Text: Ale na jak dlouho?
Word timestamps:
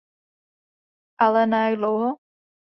Ale 1.17 1.47
na 1.47 1.65
jak 1.69 1.75
dlouho? 1.77 2.17